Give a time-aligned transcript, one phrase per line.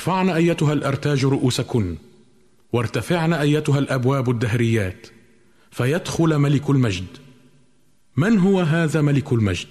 [0.00, 1.96] ارفعن أيتها الأرتاج رؤوسكن
[2.72, 5.06] وارتفعن أيتها الأبواب الدهريات
[5.70, 7.06] فيدخل ملك المجد.
[8.16, 9.68] من هو هذا ملك المجد؟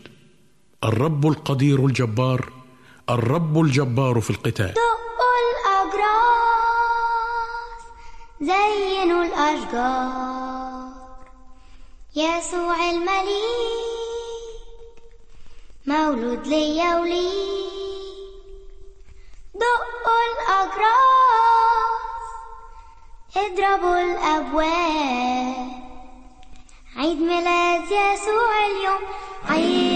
[0.83, 2.53] الرب القدير الجبار
[3.09, 4.73] الرب الجبار في القتال.
[4.73, 6.21] دقوا الأجراس
[8.41, 10.89] زينوا الأشجار.
[12.15, 13.39] يسوع المليك
[15.87, 17.68] مولود ليا وليك
[19.59, 22.25] دقوا الأجراس
[23.37, 25.69] اضربوا الأبواب.
[26.97, 29.01] عيد ميلاد يسوع اليوم
[29.49, 29.88] عيدنا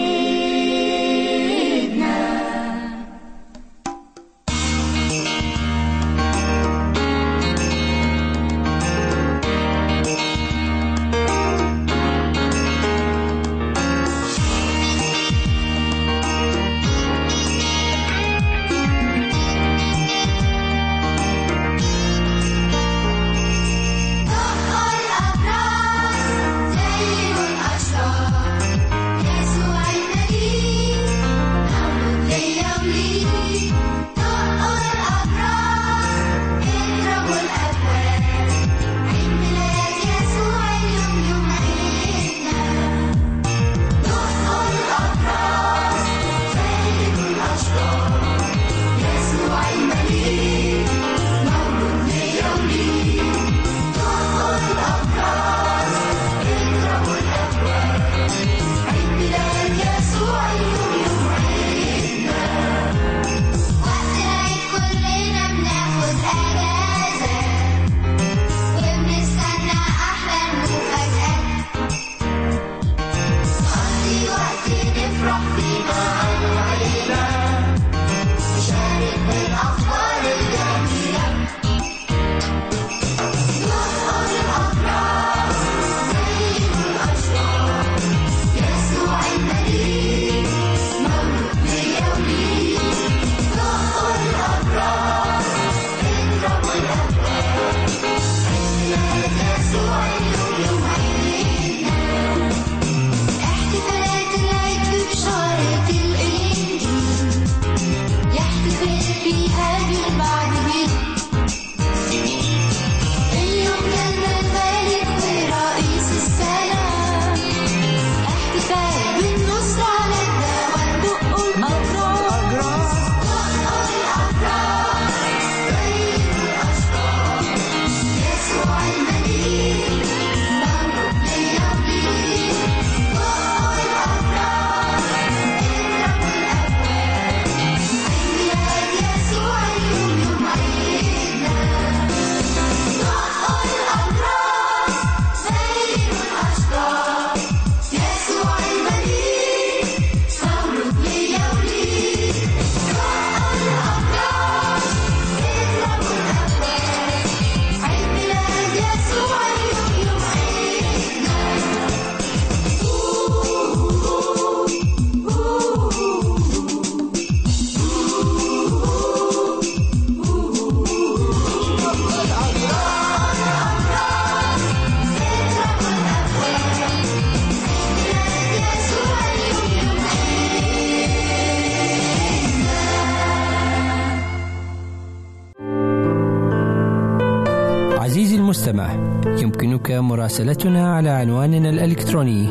[190.02, 192.48] مراسلتنا على عنواننا الإلكتروني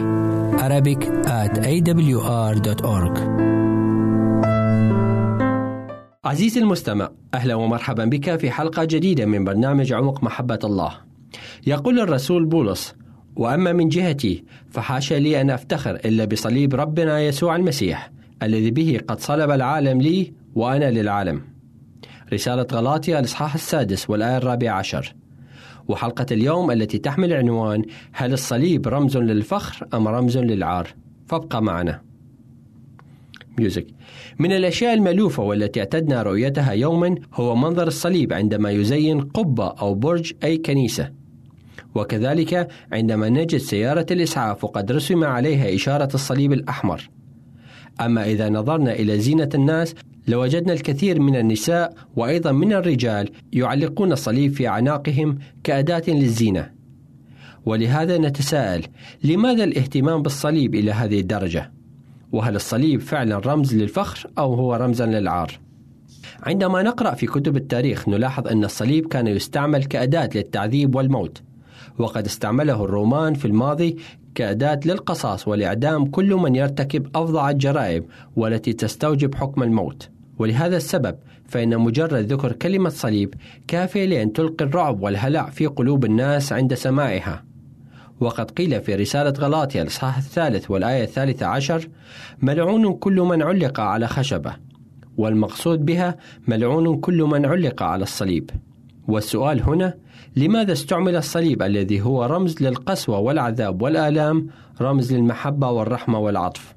[0.58, 3.18] Arabic at awr.org
[6.24, 10.92] عزيزي المستمع أهلا ومرحبا بك في حلقة جديدة من برنامج عمق محبة الله.
[11.66, 12.94] يقول الرسول بولس
[13.36, 18.10] وأما من جهتي فحاشا لي أن أفتخر إلا بصليب ربنا يسوع المسيح
[18.42, 21.42] الذي به قد صلب العالم لي وأنا للعالم.
[22.32, 25.14] رسالة غلاطيا الإصحاح السادس والآية الرابعة عشر.
[25.88, 30.88] وحلقة اليوم التي تحمل عنوان هل الصليب رمز للفخر أم رمز للعار؟
[31.26, 32.02] فابقى معنا.
[33.58, 33.86] ميوزك
[34.38, 40.32] من الأشياء المألوفة والتي اعتدنا رؤيتها يوما هو منظر الصليب عندما يزين قبة أو برج
[40.44, 41.10] أي كنيسة.
[41.94, 47.10] وكذلك عندما نجد سيارة الإسعاف وقد رسم عليها إشارة الصليب الأحمر.
[48.00, 49.94] أما إذا نظرنا إلى زينة الناس
[50.28, 56.70] لوجدنا الكثير من النساء وأيضا من الرجال يعلقون الصليب في أعناقهم كأداة للزينة
[57.66, 58.82] ولهذا نتساءل
[59.24, 61.72] لماذا الاهتمام بالصليب إلى هذه الدرجة؟
[62.32, 65.58] وهل الصليب فعلا رمز للفخر أو هو رمزا للعار؟
[66.42, 71.42] عندما نقرأ في كتب التاريخ نلاحظ أن الصليب كان يستعمل كأداة للتعذيب والموت
[71.98, 73.96] وقد استعمله الرومان في الماضي
[74.34, 78.04] كأداة للقصاص والإعدام كل من يرتكب أفظع الجرائم
[78.36, 80.08] والتي تستوجب حكم الموت
[80.38, 81.16] ولهذا السبب
[81.48, 83.34] فإن مجرد ذكر كلمة صليب
[83.68, 87.44] كافية لأن تلقي الرعب والهلع في قلوب الناس عند سماعها.
[88.20, 91.88] وقد قيل في رسالة غلاطيا الإصحاح الثالث والآية الثالثة عشر
[92.42, 94.56] ملعون كل من علق على خشبة
[95.16, 96.16] والمقصود بها
[96.48, 98.50] ملعون كل من علق على الصليب.
[99.08, 99.94] والسؤال هنا
[100.36, 104.46] لماذا استعمل الصليب الذي هو رمز للقسوة والعذاب والآلام
[104.80, 106.74] رمز للمحبة والرحمة والعطف؟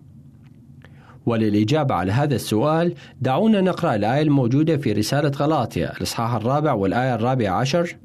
[1.26, 7.56] وللإجابة على هذا السؤال دعونا نقرأ الآية الموجودة في رسالة غلاطيا الإصحاح الرابع والآية الرابعة
[7.60, 7.96] عشر.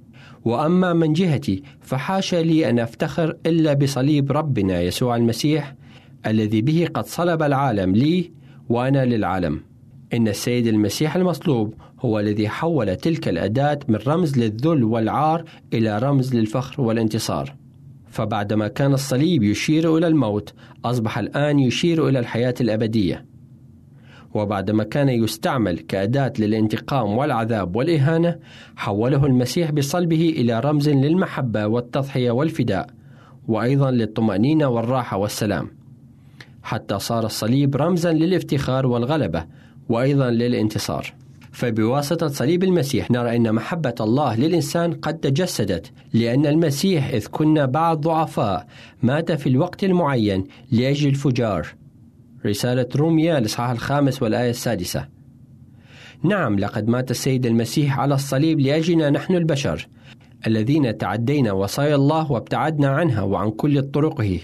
[0.45, 5.75] وأما من جهتي فحاشا لي أن أفتخر إلا بصليب ربنا يسوع المسيح
[6.27, 8.33] الذي به قد صلب العالم لي
[8.69, 9.61] وأنا للعالم.
[10.13, 16.35] إن السيد المسيح المصلوب هو الذي حول تلك الأداة من رمز للذل والعار إلى رمز
[16.35, 17.60] للفخر والانتصار.
[18.11, 23.25] فبعدما كان الصليب يشير إلى الموت أصبح الآن يشير إلى الحياة الأبدية.
[24.35, 28.39] وبعدما كان يستعمل كأداة للانتقام والعذاب والإهانة
[28.77, 32.91] حوله المسيح بصلبه إلى رمز للمحبة والتضحية والفداء
[33.49, 35.71] وأيضا للطمأنينة والراحة والسلام.
[36.63, 39.45] حتى صار الصليب رمزا للافتخار والغلبة
[39.89, 41.15] وأيضا للانتصار.
[41.53, 48.01] فبواسطة صليب المسيح نرى أن محبة الله للإنسان قد تجسدت لأن المسيح إذ كنا بعض
[48.01, 48.67] ضعفاء
[49.03, 51.67] مات في الوقت المعين لأجل الفجار.
[52.47, 55.09] رسالة روميا الإصحاح الخامس والآية السادسة.
[56.23, 59.89] نعم لقد مات السيد المسيح على الصليب لأجلنا نحن البشر
[60.47, 64.39] الذين تعدينا وصايا الله وابتعدنا عنها وعن كل طرقه.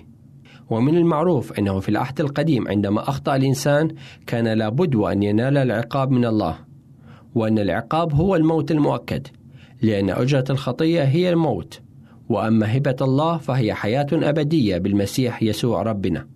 [0.71, 3.95] ومن المعروف أنه في العهد القديم عندما أخطأ الإنسان
[4.27, 6.66] كان لابد وأن ينال العقاب من الله.
[7.37, 9.27] وأن العقاب هو الموت المؤكد
[9.83, 11.81] لأن أجرة الخطية هي الموت
[12.29, 16.27] وأما هبة الله فهي حياة أبدية بالمسيح يسوع ربنا.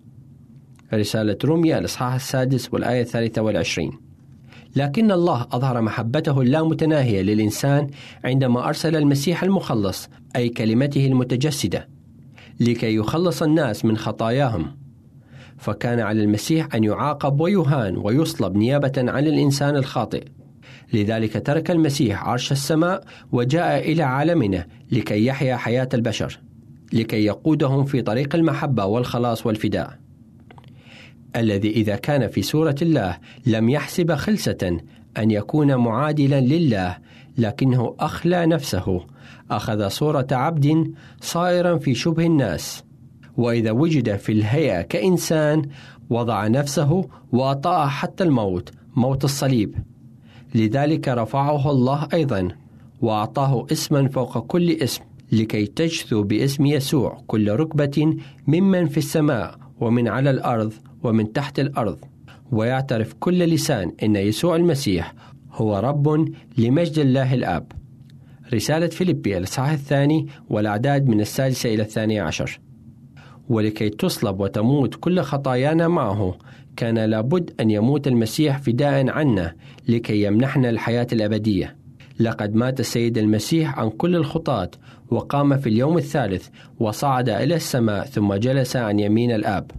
[0.93, 3.91] رسالة روميا الإصحاح السادس والآية الثالثة والعشرين.
[4.75, 7.87] لكن الله أظهر محبته اللامتناهية للإنسان
[8.23, 11.87] عندما أرسل المسيح المخلص أي كلمته المتجسدة
[12.59, 14.77] لكي يخلص الناس من خطاياهم.
[15.57, 20.23] فكان على المسيح أن يعاقب ويهان ويصلب نيابة عن الإنسان الخاطئ.
[20.93, 26.39] لذلك ترك المسيح عرش السماء وجاء إلى عالمنا لكي يحيا حياة البشر
[26.93, 29.99] لكي يقودهم في طريق المحبة والخلاص والفداء.
[31.35, 34.79] الذي إذا كان في سورة الله لم يحسب خلسة
[35.17, 36.97] أن يكون معادلا لله
[37.37, 39.01] لكنه أخلى نفسه
[39.51, 42.83] أخذ صورة عبد صائرا في شبه الناس.
[43.37, 45.69] وإذا وجد في الهيئة كإنسان
[46.09, 49.75] وضع نفسه وأطاع حتى الموت موت الصليب.
[50.55, 52.47] لذلك رفعه الله أيضا
[53.01, 58.15] وأعطاه اسما فوق كل اسم لكي تجثو باسم يسوع كل ركبة
[58.47, 61.97] ممن في السماء ومن على الأرض ومن تحت الأرض.
[62.51, 65.13] ويعترف كل لسان أن يسوع المسيح
[65.51, 67.71] هو رب لمجد الله الآب.
[68.53, 72.59] رسالة فيليبي الإصحاح الثاني والأعداد من السادسة إلى الثانية عشر.
[73.49, 76.35] ولكي تصلب وتموت كل خطايانا معه
[76.75, 79.55] كان لابد أن يموت المسيح فداء عنا
[79.87, 81.75] لكي يمنحنا الحياة الأبدية.
[82.19, 84.71] لقد مات السيد المسيح عن كل الخطاة
[85.09, 86.47] وقام في اليوم الثالث
[86.79, 89.71] وصعد إلى السماء ثم جلس عن يمين الآب.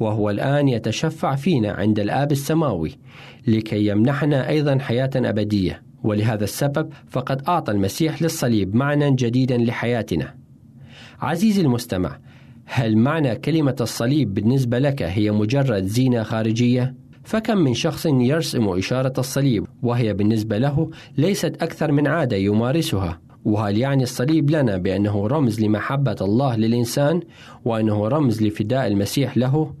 [0.00, 2.98] وهو الآن يتشفع فينا عند الآب السماوي
[3.46, 5.82] لكي يمنحنا أيضا حياة أبدية.
[6.04, 10.34] ولهذا السبب فقد أعطى المسيح للصليب معنى جديدا لحياتنا.
[11.20, 12.18] عزيزي المستمع
[12.70, 16.94] هل معنى كلمة الصليب بالنسبة لك هي مجرد زينة خارجية؟
[17.24, 23.78] فكم من شخص يرسم إشارة الصليب وهي بالنسبة له ليست أكثر من عادة يمارسها وهل
[23.78, 27.20] يعني الصليب لنا بأنه رمز لمحبة الله للإنسان
[27.64, 29.74] وأنه رمز لفداء المسيح له؟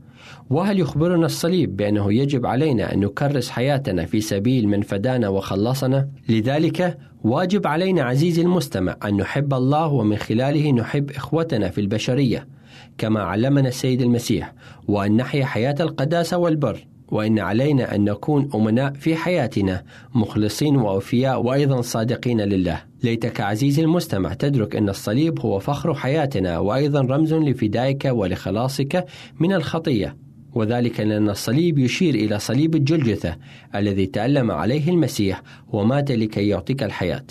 [0.50, 6.98] وهل يخبرنا الصليب بأنه يجب علينا أن نكرس حياتنا في سبيل من فدانا وخلصنا؟ لذلك
[7.24, 12.57] واجب علينا عزيزي المستمع أن نحب الله ومن خلاله نحب إخوتنا في البشرية
[12.98, 14.54] كما علمنا السيد المسيح
[14.88, 21.80] وأن نحيا حياة القداسة والبر وإن علينا أن نكون أمناء في حياتنا مخلصين وأوفياء وأيضا
[21.80, 22.82] صادقين لله.
[23.02, 29.04] ليتك عزيزي المستمع تدرك أن الصليب هو فخر حياتنا وأيضا رمز لفدائك ولخلاصك
[29.40, 30.16] من الخطية.
[30.54, 33.36] وذلك لأن الصليب يشير إلى صليب الجلجثة
[33.74, 37.24] الذي تألم عليه المسيح ومات لكي يعطيك الحياة.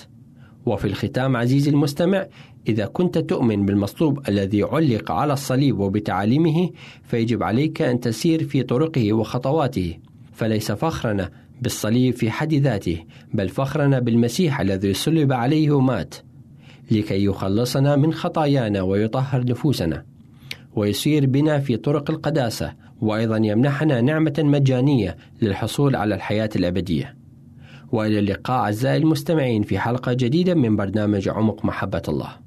[0.65, 2.25] وفي الختام عزيزي المستمع
[2.67, 6.69] إذا كنت تؤمن بالمصلوب الذي علق على الصليب وبتعاليمه
[7.03, 9.97] فيجب عليك أن تسير في طرقه وخطواته.
[10.33, 11.29] فليس فخرنا
[11.62, 16.15] بالصليب في حد ذاته بل فخرنا بالمسيح الذي صلب عليه ومات
[16.91, 20.05] لكي يخلصنا من خطايانا ويطهر نفوسنا.
[20.75, 27.15] ويسير بنا في طرق القداسة وأيضا يمنحنا نعمة مجانية للحصول على الحياة الأبدية.
[27.91, 32.46] وإلى اللقاء أعزائي المستمعين في حلقة جديدة من برنامج عمق محبة الله.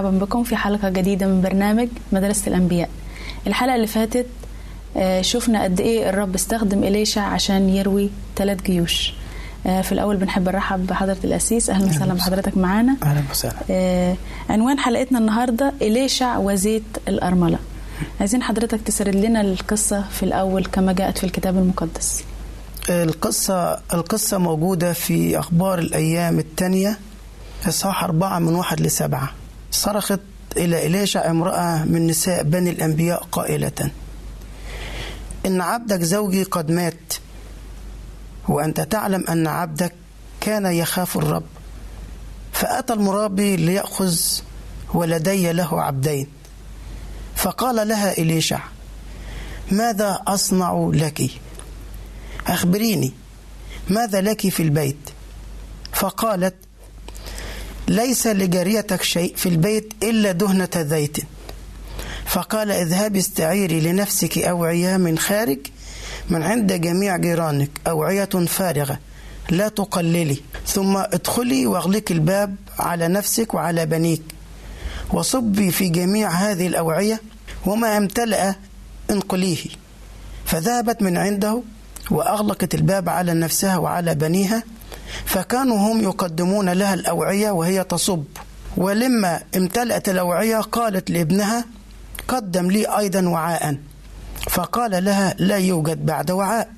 [0.00, 2.88] أهلا ومرحبا بكم في حلقة جديدة من برنامج مدرسة الأنبياء.
[3.46, 4.26] الحلقة اللي فاتت
[4.96, 9.14] آه، شفنا قد إيه الرب استخدم إليشع عشان يروي ثلاث جيوش.
[9.66, 12.96] آه، في الأول بنحب نرحب بحضرة الأسيس أهلا وسهلا بحضرتك معانا.
[13.02, 13.54] أهلا وسهلا.
[13.70, 14.16] آه،
[14.50, 17.58] عنوان حلقتنا النهاردة إليشع وزيت الأرملة.
[18.20, 22.24] عايزين حضرتك تسرد لنا القصة في الأول كما جاءت في الكتاب المقدس.
[22.90, 26.98] القصة القصة موجودة في أخبار الأيام الثانية
[27.68, 29.30] إصحاح أربعة من واحد لسبعة.
[29.70, 30.20] صرخت
[30.56, 33.90] إلى إليشع امرأة من نساء بني الأنبياء قائلة
[35.46, 37.14] إن عبدك زوجي قد مات
[38.48, 39.94] وأنت تعلم أن عبدك
[40.40, 41.44] كان يخاف الرب
[42.52, 44.16] فأتى المرابي ليأخذ
[44.94, 46.26] ولدي له عبدين.
[47.36, 48.60] فقال لها إليشع
[49.70, 51.30] ماذا أصنع لك؟
[52.46, 53.12] أخبريني
[53.88, 55.10] ماذا لك في البيت؟
[55.92, 56.54] فقالت
[57.90, 61.16] ليس لجاريتك شيء في البيت إلا دهنة زيت
[62.26, 65.58] فقال اذهبي استعيري لنفسك أوعية من خارج
[66.28, 68.98] من عند جميع جيرانك أوعية فارغة
[69.50, 70.42] لا تقللي.
[70.66, 74.22] ثم ادخلي واغلقي الباب على نفسك وعلى بنيك.
[75.12, 77.20] وصبي في جميع هذه الأوعية
[77.66, 78.54] وما امتلأ
[79.10, 79.66] انقليه.
[80.44, 81.62] فذهبت من عنده
[82.10, 84.62] وأغلقت الباب على نفسها وعلى بنيها
[85.24, 88.24] فكانوا هم يقدمون لها الأوعية وهي تصب.
[88.76, 91.64] ولما امتلأت الأوعية قالت لابنها
[92.28, 93.76] قدم لي أيضا وعاء
[94.50, 96.68] فقال لها لا يوجد بعد وعاء.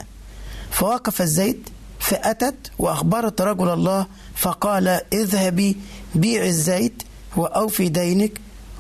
[0.71, 1.69] فوقف الزيت
[2.01, 5.77] فأتت وأخبرت رجل الله فقال اذهبي
[6.15, 7.03] بيع الزيت
[7.37, 8.33] وأوفي دينك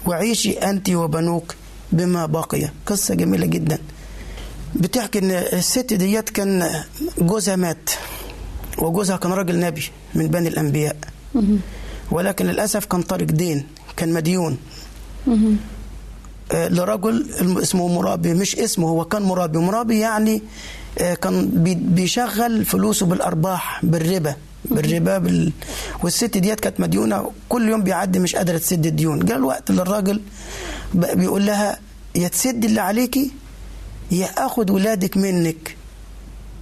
[0.07, 1.55] وعيشي أنت وبنوك
[1.93, 2.69] بما بقي.
[2.87, 3.79] قصة جميلة جدا.
[4.75, 6.83] بتحكي إن الست ديت كان
[7.19, 7.91] جوزها مات.
[8.78, 9.82] وجوزها كان راجل نبي
[10.14, 10.96] من بني الأنبياء.
[12.11, 14.58] ولكن للأسف كان طارق دين كان مديون.
[16.52, 17.30] آه، لرجل
[17.62, 19.58] اسمه مرابي مش اسمه هو كان مرابي.
[19.58, 20.42] مرابي يعني
[20.98, 25.52] آه، كان بي- بيشغل فلوسه بالأرباح بالربا بالربا بال...
[26.02, 27.30] والست ديت كانت مديونة.
[27.48, 29.18] كل يوم بيعدي مش قادرة تسد الديون.
[29.24, 29.72] جاء الوقت
[30.94, 31.78] بقى بيقول لها
[32.14, 33.30] يا تسد اللي عليكي
[34.11, 35.76] يا اخد ولادك منك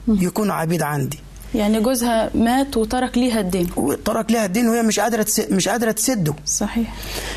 [0.09, 1.19] يكونوا عبيد عندي.
[1.55, 3.69] يعني جوزها مات وترك ليها الدين.
[3.77, 5.41] وترك لها الدين وهي مش قادرة تس...
[5.41, 6.35] مش قادرة تسده.
[6.47, 6.95] صحيح.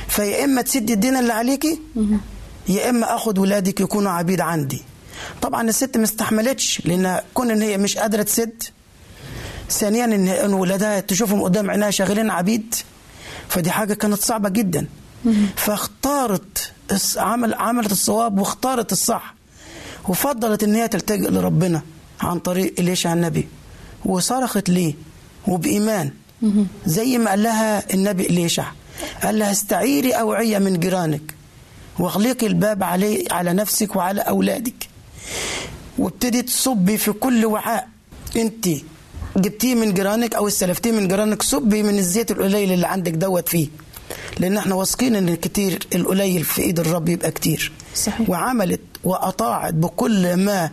[0.08, 1.80] فيا إما تسدي الدين اللي عليكي
[2.70, 4.82] يا إما أخد ولادك يكونوا عبيد عندي.
[5.42, 8.64] طبعا الست ما استحملتش لأن كون إن هي مش قادرة تسد
[9.70, 12.76] ثانيا إن إن ولادها تشوفهم قدام عينها شغالين عبيد
[13.50, 14.88] فدي حاجة كانت صعبة جدا.
[15.56, 16.72] فاختارت
[17.18, 19.34] عمل عملت الصواب واختارت الصح
[20.10, 21.82] وفضلت إن هي تلتجئ لربنا
[22.22, 23.48] عن طريق إليشع النبي.
[24.06, 24.94] وصرخت ليه؟
[25.48, 26.12] وبإيمان.
[26.86, 28.66] زي ما قال لها النبي إليشع
[29.24, 31.34] قال لها استعيري أوعية من جيرانك
[32.00, 34.88] واغلقي الباب علي على نفسك وعلى أولادك.
[35.98, 37.88] وابتدي تصبي في كل وعاء.
[38.36, 38.68] انت
[39.38, 43.68] جبتيه من جيرانك أو استلفتيه من جيرانك صبي من الزيت القليل اللي عندك دوت فيه.
[44.40, 47.72] لأن إحنا واثقين إن الكتير القليل في إيد الرب يبقى كتير.
[47.96, 48.30] صحيح.
[48.30, 50.70] وعملت وأطاعت بكل ما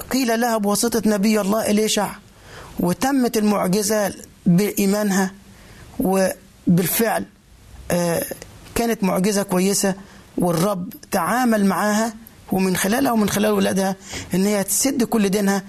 [0.00, 2.10] قيل لها بواسطة نبي الله إليشع
[2.80, 4.14] وتمت المعجزة
[4.46, 5.30] بإيمانها
[6.00, 7.24] وبالفعل
[7.90, 8.24] آه،
[8.74, 9.94] كانت معجزة كويسة
[10.38, 12.14] والرب تعامل معاها
[12.52, 13.96] ومن خلالها ومن خلال ولادها
[14.34, 15.62] إن هي تسد كل دينها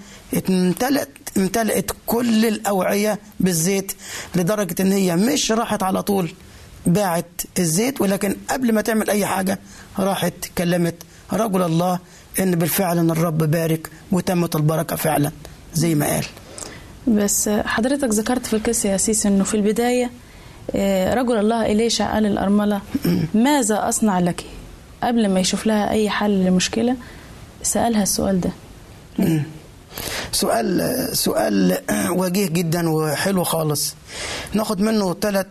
[0.48, 3.92] امتلأت امتلأت كل الأوعية بالزيت
[4.34, 6.32] لدرجة إن هي مش راحت على طول
[6.86, 9.58] باعت الزيت ولكن قبل ما تعمل أي حاجة
[9.98, 10.94] راحت كلمت
[11.32, 11.98] رجل الله
[12.40, 15.32] إن بالفعل إن الرب بارك وتمت البركة فعلا
[15.74, 16.24] زي ما قال.
[17.08, 20.10] بس حضرتك ذكرت في القصة يا سيس إنه في البداية
[20.74, 22.80] آه، رجل الله إليشع قال الأرملة
[23.34, 24.44] ماذا أصنع لك؟
[25.02, 26.96] قبل ما يشوف لها أي حل لمشكلة
[27.62, 28.50] سألها السؤال ده.
[30.32, 31.78] سؤال سؤال
[32.10, 33.94] وجيه جدا وحلو خالص.
[34.52, 35.46] ناخد منه ثلاث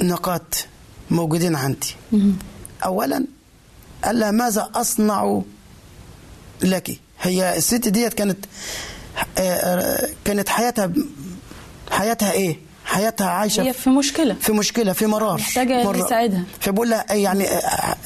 [0.00, 0.66] نقاط
[1.10, 1.94] موجودين عندي.
[2.84, 3.24] اولا
[4.04, 5.42] قال لها ماذا أصنع
[6.62, 6.90] لك
[7.20, 8.38] هي الست ديت كانت
[9.38, 10.92] آه، كانت حياتها
[11.90, 14.34] حياتها إيه؟ حياتها عايشة هي في مشكلة.
[14.40, 15.34] في مشكلة في مرار.
[15.38, 16.06] محتاجة اللي مرار.
[16.06, 16.42] يساعدها.
[16.60, 17.96] فبقول لها إيه يعني آه،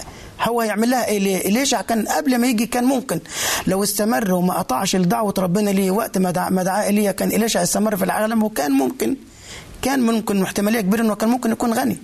[0.42, 3.20] هو يعمل لها إيه؟ ليه؟ ليش؟ كان قبل ما يجي كان ممكن.
[3.66, 7.62] لو استمر وما قطعش لدعوة ربنا ليه وقت ما دعا ما دعا ايليا كان إليشع
[7.62, 9.16] استمر في العالم؟ وكان ممكن
[9.82, 11.98] كان ممكن احتماليه كبيرة إنه كان ممكن يكون غني.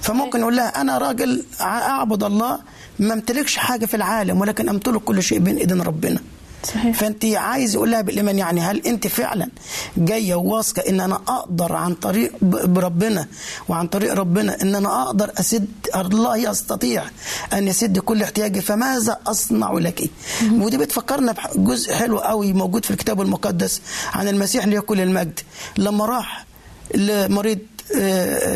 [0.00, 2.58] فممكن يقول لها أنا راجل أعبد الله
[2.98, 6.20] ما امتلكش حاجة في العالم ولكن أمتلك كل شيء بين إيدين ربنا.
[6.64, 6.96] صحيح.
[6.96, 9.48] فأنت عايز يقول لها بالإيمان يعني هل أنت فعلا
[9.96, 13.26] جاية وواثقه إن أنا أقدر عن طريق بربنا
[13.68, 17.04] وعن طريق ربنا إن أنا أقدر أسد؟ الله يستطيع
[17.52, 20.10] أن يسد كل احتياجي فماذا أصنع لك؟
[20.52, 23.80] ودي بتفكرنا بجزء حلو قوي موجود في الكتاب المقدس
[24.12, 25.40] عن المسيح ليكل المجد.
[25.78, 26.46] لما راح
[26.94, 27.58] لمريض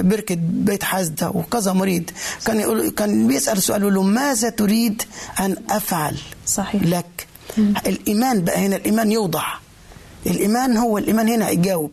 [0.01, 2.11] بركة بيت حزدة وكذا مريض.
[2.47, 5.03] كان يقول كان بيسأل سؤال له ماذا تريد
[5.41, 6.17] أن أفعل
[6.47, 6.83] صحيح.
[6.83, 7.27] لك؟
[7.87, 9.61] الإيمان بقى هنا الإيمان يوضح.
[10.27, 11.91] الإيمان هو الإيمان هنا هيجاوب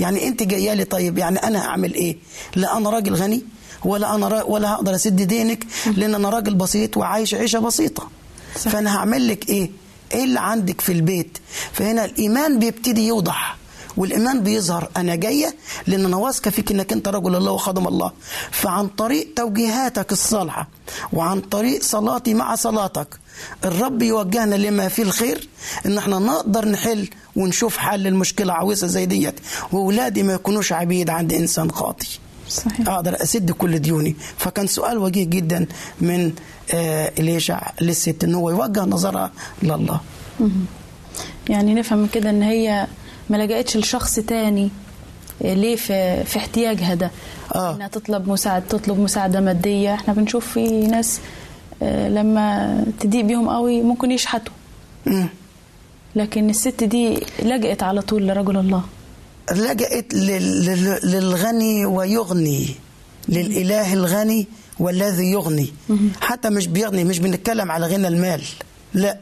[0.00, 2.16] يعني أنت جاية لي طيب يعني أنا هعمل إيه؟
[2.56, 3.42] لا أنا راجل غني
[3.84, 8.10] ولا أنا را ولا هقدر أسد دينك لأن أنا راجل بسيط وعايش عيشة بسيطة.
[8.54, 9.70] فأنا هعمل لك إيه؟
[10.14, 11.38] إيه اللي عندك في البيت؟
[11.72, 13.56] فهنا الإيمان بيبتدي يوضح.
[13.96, 14.88] والإيمان بيظهر.
[14.96, 15.54] أنا جاية
[15.86, 18.12] لأن أنا واثقة فيك إنك أنت رجل الله وخادم الله.
[18.50, 20.68] فعن طريق توجيهاتك الصالحة
[21.12, 23.18] وعن طريق صلاتي مع صلاتك
[23.64, 25.48] الرب يوجهنا لما فيه الخير
[25.86, 29.34] إن إحنا نقدر نحل ونشوف حل المشكلة عويصه زي ديت.
[29.72, 32.08] وأولادي ما يكونوش عبيد عند إنسان خاطي
[32.48, 32.88] صحيح.
[32.88, 34.16] أقدر أسد كل ديوني.
[34.38, 35.66] فكان سؤال وجيه جدا
[36.00, 36.32] من
[36.74, 40.00] آه إليشع للست ان هو يوجه نظرها لله.
[41.48, 42.86] يعني نفهم كده إن هي
[43.30, 44.70] ما لجأتش لشخص تاني
[45.40, 47.10] ليه في في احتياجها ده؟
[47.54, 47.74] آه.
[47.76, 49.94] إنها تطلب مساعد تطلب مساعدة مادية.
[49.94, 51.20] إحنا بنشوف في ناس
[51.82, 54.52] آه، لما تضيق بيهم قوي ممكن يشحتوا.
[56.16, 58.82] لكن الست دي لجأت على طول لرجل الله.
[59.52, 62.66] لجأت لل- لل- للغني ويغني
[63.28, 64.46] للإله الغني
[64.78, 65.72] والذي يغني.
[66.20, 68.42] حتى مش بيغني مش بنتكلم على غنى المال
[68.94, 69.18] لا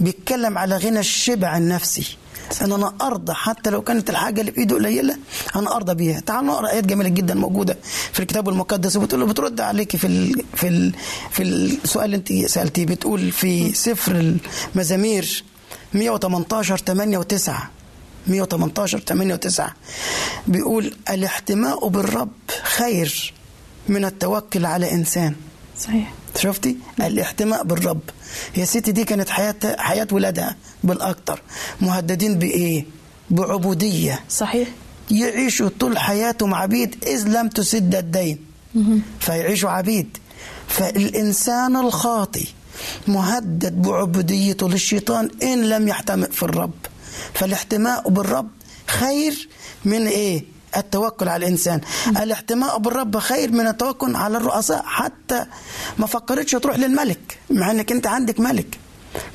[0.00, 2.16] بيتكلم على غنى الشبع النفسي.
[2.62, 3.32] إن أنا أرضى.
[3.34, 5.16] حتى لو كانت الحاجة اللي بإيده قليلة
[5.56, 6.20] أنا أرضى بيها.
[6.20, 7.76] تعال نقرأ آيات جميلة جدا موجودة
[8.12, 8.96] في الكتاب المقدس.
[8.96, 10.92] وبتقول بترد عليك في ال في ال
[11.30, 12.86] في السؤال اللي أنت سألتيه.
[12.86, 14.36] بتقول في سفر
[14.74, 15.44] المزامير
[15.94, 17.50] 118 8 و9
[18.26, 19.62] 118 8 و9
[20.46, 22.30] بيقول الاحتماء بالرب
[22.62, 23.32] خير
[23.88, 25.34] من التوكل على إنسان.
[25.80, 26.12] صحيح.
[26.36, 28.00] شفتي؟ الاحتماء بالرب.
[28.54, 31.42] هي الست دي كانت حياة حياة ولادها بالأكتر
[31.80, 32.84] مهددين بإيه؟
[33.30, 34.20] بعبودية.
[34.28, 34.68] صحيح.
[35.10, 38.38] يعيشوا طول حياتهم عبيد إذ لم تسد الدين.
[39.20, 40.16] فيعيشوا عبيد.
[40.68, 42.46] فالإنسان الخاطي
[43.08, 46.72] مهدد بعبوديته للشيطان إن لم يحتمئ في الرب.
[47.34, 48.48] فالاحتماء بالرب
[48.86, 49.48] خير
[49.84, 50.44] من إيه؟
[50.76, 51.80] التوكل على الإنسان.
[52.08, 55.46] الاحتماء بالرب خير من التوكل على الرؤساء حتى
[55.98, 58.78] ما فكرتش تروح للملك مع إنك أنت عندك ملك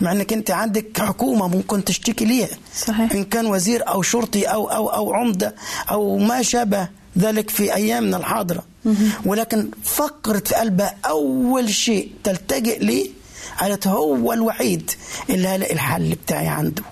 [0.02, 2.58] مع إنك أنت عندك حكومة ممكن تشتكي ليها.
[2.76, 3.12] صحيح.
[3.12, 5.56] إن كان وزير أو شرطي أو أو أو عمدة
[5.92, 8.64] أو ما شابه ذلك في أيامنا الحاضرة.
[9.26, 13.10] ولكن فكرت في قلبها أول شيء تلتجئ ليه؟
[13.60, 14.92] قالت هو الوحيد
[15.30, 16.84] اللي هلاقي الحل بتاعي عنده.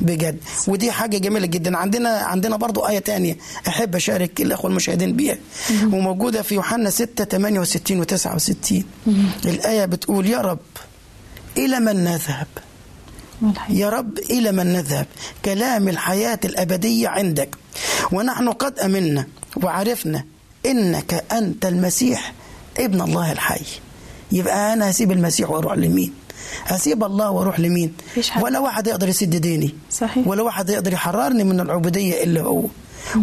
[0.00, 0.38] بجد.
[0.68, 1.76] ودي حاجة جميلة جدا.
[1.76, 3.36] عندنا عندنا برضو آية تانية.
[3.68, 5.36] أحب أشارك الاخوه المشاهدين بيها.
[5.84, 8.84] وموجودة في يوحنا 6 68 و 69
[9.44, 10.58] الآية بتقول يا رب
[11.58, 12.46] إلى من نذهب؟
[13.68, 15.06] يا رب إلى من نذهب؟
[15.44, 17.56] كلام الحياة الأبدية عندك.
[18.12, 19.26] ونحن قد أمنا
[19.62, 20.24] وعرفنا
[20.66, 22.32] إنك أنت المسيح
[22.78, 23.64] ابن الله الحي.
[24.32, 26.12] يبقى أنا هسيب المسيح وأروح لمين؟
[26.64, 27.92] هسيب الله وأروح لمين؟
[28.40, 29.74] ولا واحد يقدر يسد ديني.
[29.90, 30.26] صحيح.
[30.28, 32.64] ولا واحد يقدر يحررني من العبودية اللي هو.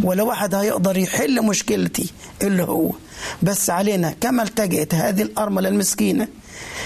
[0.03, 2.91] ولا واحد هيقدر يحل مشكلتي اللي هو.
[3.43, 6.27] بس علينا كما التجأت هذه الأرملة المسكينة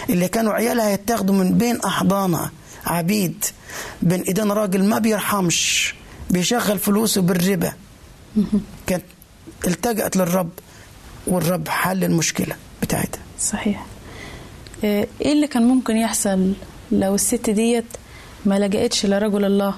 [0.10, 2.52] اللي كانوا عيالها يتاخدوا من بين أحضانها.
[2.86, 3.46] عبيد
[4.02, 5.96] بين ايدين راجل ما بيرحمش
[6.30, 7.74] بيشغل فلوسه بالربا.
[8.88, 9.04] كانت
[9.68, 10.50] التجأت للرب
[11.28, 13.22] والرب حل المشكلة بتاعتها.
[13.40, 13.86] صحيح.
[14.86, 16.54] إيه اللي كان ممكن يحصل
[16.92, 17.86] لو الست ديت
[18.46, 19.76] ما لجأتش لرجل الله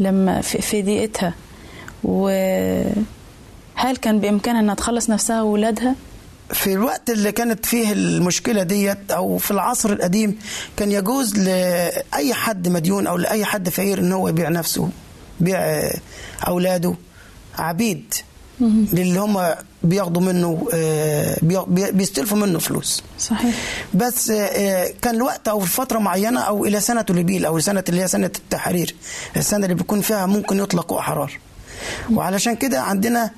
[0.00, 1.34] لما في ضيقتها؟
[2.04, 5.94] وهل كان بإمكانها إنها تخلص نفسها وولادها؟
[6.52, 10.38] في الوقت اللي كانت فيه المشكلة ديت أو في العصر القديم
[10.76, 14.88] كان يجوز لأي حد مديون أو لأي حد فقير إن هو يبيع نفسه
[15.40, 15.90] يبيع
[16.48, 16.94] أولاده.
[17.58, 18.14] عبيد.
[18.92, 23.02] للي هم بياخدوا منه آه، بي- بي- بيستلفوا منه فلوس.
[23.18, 23.54] صحيح.
[23.94, 28.08] بس آه، كان الوقت أو فترة معينة أو إلى سنة الإبيل أو سنة اللي هي
[28.08, 28.94] سنة التحرير
[29.36, 31.38] السنة اللي بيكون فيها ممكن يطلقوا أحرار.
[32.12, 33.30] وعلشان كده عندنا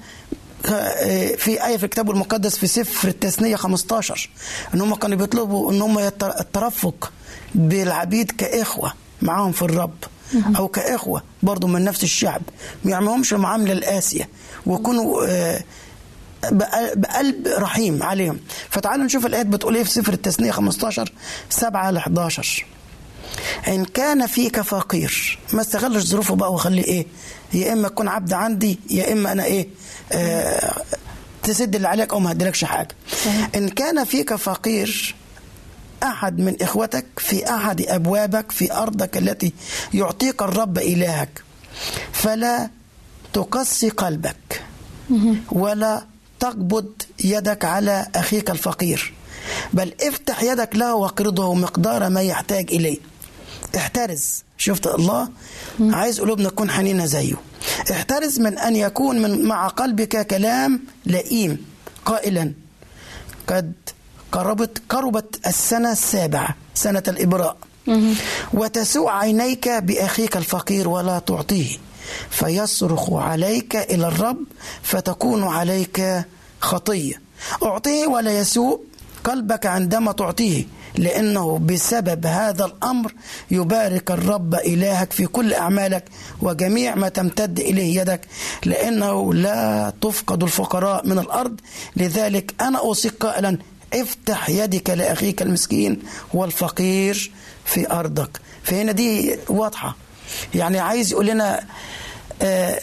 [0.70, 4.30] آه، في آية في الكتاب المقدس في سفر التثنية 15
[4.74, 7.12] إن هم كانوا بيطلبوا إن هم الترفق
[7.54, 9.94] بالعبيد كإخوة معاهم في الرب
[10.56, 12.42] أو كإخوة برضو من نفس الشعب
[12.84, 14.28] ما يعملهمش المعاملة القاسية
[14.66, 15.60] ويكونوا آه،
[16.44, 18.40] بقل- بقلب رحيم عليهم.
[18.70, 21.12] فتعالوا نشوف الآيات بتقول إيه في سفر التثنية 15
[21.50, 22.66] 7 ل 11
[23.68, 27.06] إن كان فيك فقير ما استغلش ظروفه بقى وخليه إيه؟
[27.54, 29.68] يا إما تكون عبد عندي يا إما أنا إيه؟
[30.12, 30.82] آه
[31.42, 32.88] تسد اللي عليك أو ما هديلكش حاجة.
[33.56, 35.14] إن كان فيك فقير
[36.02, 39.52] أحد من إخوتك في أحد أبوابك في أرضك التي
[39.94, 41.42] يعطيك الرب إلهك.
[42.12, 42.70] فلا
[43.36, 44.62] تقسي قلبك.
[45.52, 46.04] ولا
[46.40, 46.92] تقبض
[47.24, 49.12] يدك على أخيك الفقير.
[49.72, 52.98] بل افتح يدك له واقرضه مقدار ما يحتاج إليه.
[53.76, 54.44] احترز.
[54.58, 55.28] شفت الله؟
[55.80, 57.34] عايز قلوبنا تكون حنينة زيه.
[57.90, 61.66] احترز من أن يكون من مع قلبك كلام لئيم.
[62.04, 62.52] قائلا
[63.46, 63.72] قد
[64.32, 67.56] قربت قربت السنة السابعة سنة الإبراء.
[68.54, 71.76] وتسوء عينيك بأخيك الفقير ولا تعطيه.
[72.30, 74.38] فيصرخ عليك إلى الرب
[74.82, 76.24] فتكون عليك
[76.60, 77.20] خطية.
[77.62, 78.80] أعطيه ولا يسوء
[79.24, 80.64] قلبك عندما تعطيه
[80.98, 83.12] لأنه بسبب هذا الأمر
[83.50, 86.04] يبارك الرب إلهك في كل أعمالك
[86.42, 88.20] وجميع ما تمتد إليه يدك
[88.64, 91.60] لأنه لا تفقد الفقراء من الأرض.
[91.96, 93.58] لذلك أنا أوصيك قائلا
[93.94, 96.02] افتح يدك لأخيك المسكين
[96.34, 97.30] والفقير
[97.64, 98.40] في أرضك.
[98.62, 99.96] فهنا دي واضحة.
[100.54, 101.64] يعني عايز يقول لنا
[102.42, 102.80] آه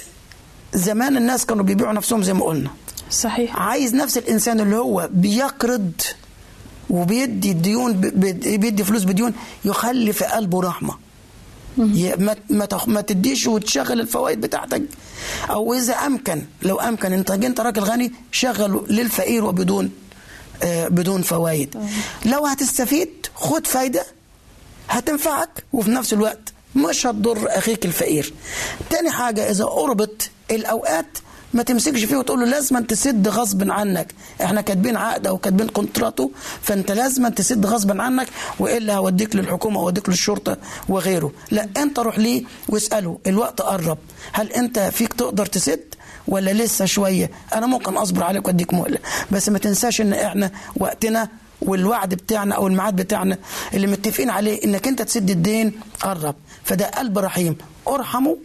[0.74, 2.70] زمان الناس كانوا بيبيعوا نفسهم زي ما قلنا.
[3.12, 3.56] صحيح.
[3.56, 5.92] عايز نفس الإنسان اللي هو بيقرض
[6.90, 7.94] وبيدي الديون
[8.58, 9.34] بيدي فلوس بديون
[9.66, 10.94] يخلي في قلبه رحمة.
[11.78, 12.36] ي- ما
[12.88, 14.82] ما تديش وتشغل الفوائد بتاعتك.
[15.50, 17.14] أو إذا أمكن لو أمكن.
[17.14, 19.92] انت أنت راجل غني شغله للفقير وبدون
[20.64, 21.76] آه بدون فوائد.
[22.26, 24.06] لو هتستفيد خد فايدة
[24.90, 28.34] هتنفعك وفي نفس الوقت مش هتضر أخيك الفقير.
[28.90, 31.18] تاني حاجة إذا قربت الأوقات
[31.54, 34.14] ما تمسكش فيه وتقول له لازم تسد غصب عنك.
[34.44, 36.30] إحنا كاتبين عقد أو كاتبين كونتراتو
[36.62, 38.28] فأنت لازم تسد غصب عنك
[38.60, 40.58] وإلا هوديك للحكومة هوديك للشرطة
[40.90, 41.32] وغيره.
[41.52, 43.20] لا أنت روح ليه واسأله.
[43.28, 43.98] الوقت قرب.
[44.32, 45.80] هل أنت فيك تقدر تسد
[46.28, 48.98] ولا لسه شوية؟ أنا ممكن أصبر عليك وأديك مهله
[49.32, 51.30] بس ما تنساش إن إحنا وقتنا
[51.62, 53.38] والوعد بتاعنا أو الميعاد بتاعنا
[53.74, 56.36] اللي متفقين عليه إنك أنت تسد الدين قرب.
[56.64, 57.58] فده قلب رحيم.
[57.88, 58.36] ارحموا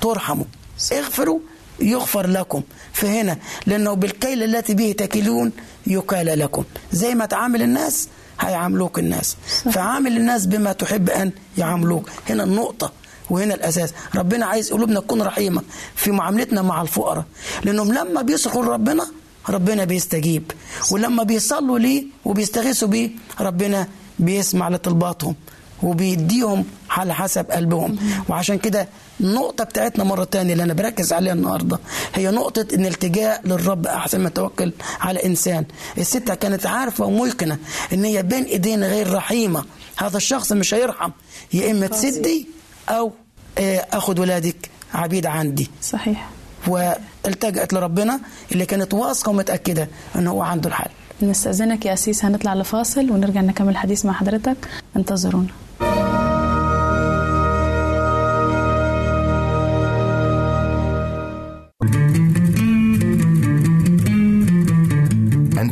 [0.00, 0.44] ترحموا.
[0.92, 1.38] اغفروا
[1.80, 2.62] يغفر لكم.
[2.92, 5.52] فهنا لأنه بالكيل التي به تكلون
[5.86, 6.64] يكال لكم.
[6.92, 8.08] زي ما تعامل الناس
[8.40, 9.36] هيعاملوك الناس.
[9.72, 12.10] فعامل الناس بما تحب أن يعاملوك.
[12.28, 12.92] هنا النقطة
[13.30, 13.92] وهنا الأساس.
[14.14, 15.62] ربنا عايز قلوبنا تكون رحيمة
[15.96, 17.24] في معاملتنا مع الفقراء.
[17.64, 19.06] لأنهم لما بيصرخوا لربنا
[19.48, 20.50] ربنا بيستجيب.
[20.90, 25.34] ولما بيصلوا ليه وبيستغيثوا بيه ربنا بيسمع لطلباتهم.
[25.82, 27.96] وبيديهم على حسب قلبهم.
[28.28, 28.88] وعشان كده
[29.20, 31.78] النقطة بتاعتنا مرة تانية اللي أنا بركز عليها النهاردة
[32.14, 35.64] هي نقطة إن الالتجاء للرب أحسن ما توكل على إنسان.
[35.98, 37.58] الست كانت عارفة وميقنة
[37.92, 39.64] إن هي بين إيدين غير رحيمة.
[39.96, 41.10] هذا الشخص مش هيرحم
[41.52, 42.48] يا إما تسدي
[42.88, 43.12] أو
[43.58, 45.70] آه، أخد ولادك عبيد عندي.
[45.82, 46.28] صحيح.
[46.66, 48.20] والتجأت لربنا
[48.52, 50.90] اللي كانت واثقة ومتأكدة إن هو عنده الحل.
[51.22, 54.56] نستأذنك يا أسيس هنطلع لفاصل ونرجع نكمل الحديث مع حضرتك.
[54.96, 55.48] انتظرونا.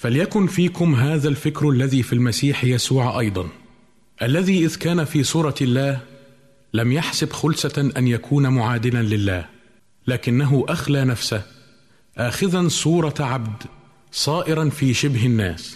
[0.00, 3.48] فليكن فيكم هذا الفكر الذي في المسيح يسوع أيضا.
[4.22, 6.00] الذي إذ كان في صورة الله
[6.74, 9.46] لم يحسب خلسة أن يكون معادلا لله
[10.06, 11.42] لكنه أخلى نفسه
[12.18, 13.62] اخذا صورة عبد
[14.12, 15.74] صائرا في شبه الناس.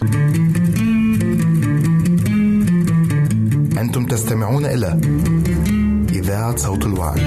[3.77, 5.01] أنتم تستمعون إلى
[6.13, 7.21] إذاعة صوت الوعي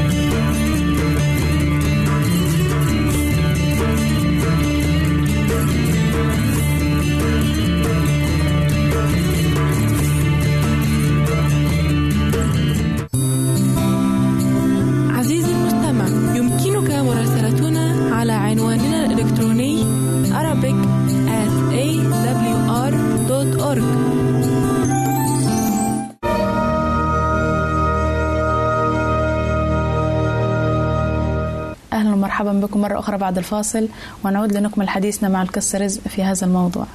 [32.78, 33.88] بكم مرة أخرى بعد الفاصل
[34.24, 36.86] ونعود لنكمل حديثنا مع القصة رزق في هذا الموضوع.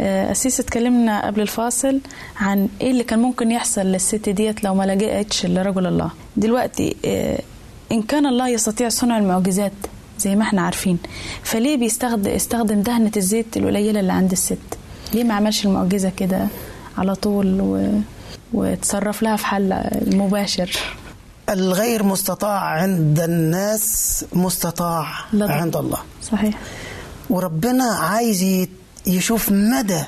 [0.00, 2.00] آه، أسيس اتكلمنا قبل الفاصل
[2.40, 6.10] عن إيه اللي كان ممكن يحصل للست ديت لو ما لجأتش لرجل الله.
[6.36, 7.40] دلوقتي آه،
[7.92, 9.72] إن كان الله يستطيع صنع المعجزات
[10.18, 10.98] زي ما إحنا عارفين
[11.42, 14.58] فليه بيستخدم استخدم دهنة الزيت القليلة اللي عند الست؟
[15.14, 16.46] ليه ما عملش المعجزة كده
[16.98, 17.88] على طول و...
[18.52, 19.74] وتصرف لها في حل
[20.06, 20.70] مباشر؟
[21.52, 25.98] الغير مستطاع عند الناس مستطاع لدى- عند الله.
[26.30, 26.58] صحيح.
[27.30, 28.66] وربنا عايز
[29.06, 30.02] يشوف مدى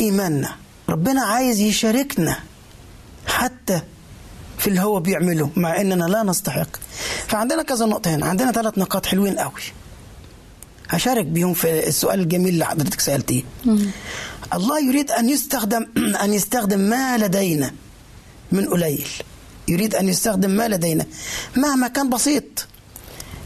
[0.00, 0.50] إيماننا.
[0.88, 2.36] ربنا عايز يشاركنا
[3.26, 3.80] حتى
[4.58, 6.68] في اللي هو بيعمله مع إننا لا نستحق.
[7.26, 9.62] فعندنا كذا نقطة هنا عندنا ثلاث نقاط حلوين قوي.
[10.88, 13.42] هشارك بيهم في السؤال الجميل اللي حضرتك سألتيه.
[14.54, 15.86] الله يريد أن يستخدم
[16.24, 17.70] أن يستخدم ما لدينا
[18.52, 19.08] من قليل.
[19.70, 21.06] يريد أن يستخدم ما لدينا.
[21.56, 22.66] مهما كان بسيط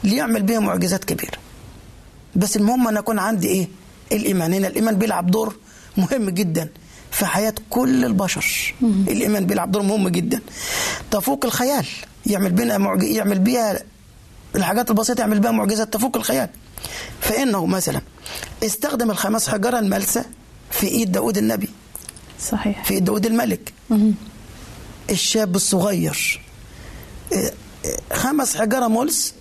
[0.05, 1.39] ليعمل به معجزات كبيرة.
[2.37, 3.69] بس المهم أن أكون عندي إيه؟
[4.13, 4.53] الإيمان.
[4.53, 5.57] هنا الإيمان بيلعب دور
[5.97, 6.69] مهم جدا
[7.11, 8.75] في حياة كل البشر.
[8.83, 10.41] الإيمان بيلعب دور مهم جدا.
[11.11, 11.87] تفوق الخيال.
[12.27, 13.03] يعمل بنا معج...
[13.03, 13.83] يعمل بيها
[14.57, 16.49] الحاجات البسيطة يعمل بها معجزات تفوق الخيال.
[17.21, 18.01] فإنه مثلا
[18.63, 20.25] استخدم الخمس حجرة الملسة
[20.71, 21.69] في إيد داود النبي.
[22.41, 22.85] صحيح.
[22.85, 23.73] في إيد داود الملك.
[25.11, 26.41] الشاب الصغير.
[28.13, 29.35] خمس حجرة ملس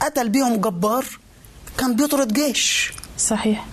[0.00, 1.06] قتل بيهم جبار
[1.78, 2.92] كان بيطرد جيش.
[3.18, 3.66] صحيح.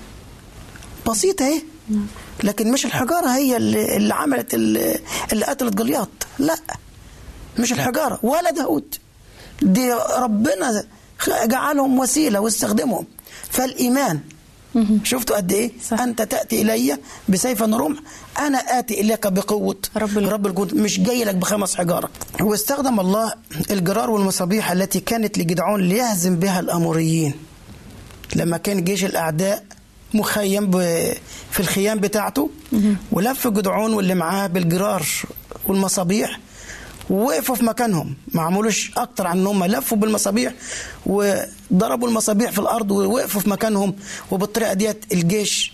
[1.07, 1.61] بسيطة اهي.
[2.43, 4.99] لكن مش الحجارة هي اللي, اللي عملت اللي,
[5.31, 6.09] اللي قتلت جلياط.
[6.39, 6.57] لا
[7.59, 8.95] مش الحجارة ولا داود
[9.61, 10.83] دي ربنا
[11.43, 13.05] جعلهم وسيلة واستخدمهم.
[13.49, 14.19] فالإيمان
[15.03, 15.99] شفتوا قد إيه؟ صح.
[15.99, 16.97] أنت تأتي إلي
[17.29, 17.99] بسيف ورمح
[18.39, 19.77] أنا آتي إليك بقوة.
[19.97, 22.09] رب رب الجند مش جاي لك بخمس حجارة.
[22.41, 23.33] واستخدم الله
[23.71, 27.33] الجرار والمصابيح التي كانت لجدعون ليهزم بها الأموريين.
[28.35, 29.63] لما كان جيش الأعداء
[30.13, 30.71] مخيم
[31.51, 32.49] في الخيام بتاعته
[33.11, 35.05] ولف جدعون واللي معاه بالجرار
[35.67, 36.39] والمصابيح
[37.09, 38.15] ووقفوا في مكانهم.
[38.33, 40.53] ما عملوش أكتر عن هم لفوا بالمصابيح
[41.05, 43.93] وضربوا المصابيح في الأرض ووقفوا في مكانهم.
[44.31, 45.73] وبالطريقة ديت الجيش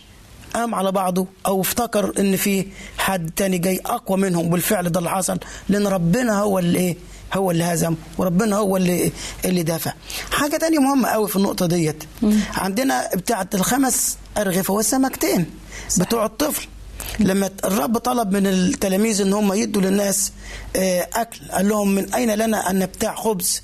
[0.54, 2.66] قام على بعضه أو افتكر إن في
[2.98, 4.50] حد تاني جاي أقوى منهم.
[4.50, 6.98] بالفعل ده اللي حصل لأن ربنا هو اللي إيه؟
[7.34, 9.12] هو اللي هزم وربنا هو اللي
[9.46, 9.94] اللي دافع.
[10.32, 12.04] حاجة تانية مهمة قوي في النقطة ديت.
[12.56, 15.46] عندنا بتاعة الخمس أرغفة والسمكتين
[16.00, 16.68] بتوع الطفل.
[17.20, 20.32] لما الرب طلب من التلاميذ إن هم يدوا للناس
[20.76, 23.62] آه، أكل قال لهم من أين لنا أن نبتاع خبز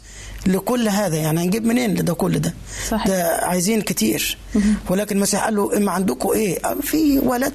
[0.48, 2.54] لكل هذا؟ يعني هنجيب منين لده كل ده؟
[2.90, 3.08] صحيح.
[3.08, 4.38] ده عايزين كتير.
[4.90, 7.54] ولكن المسيح قال له إما عندكم إيه؟ في ولد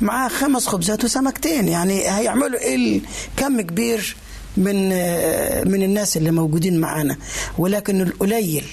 [0.00, 1.68] معاه خمس خبزات وسمكتين.
[1.68, 3.00] يعني هيعملوا إيه
[3.36, 4.16] كم كبير
[4.56, 7.16] من آه، من الناس اللي موجودين معانا؟
[7.58, 8.64] ولكن القليل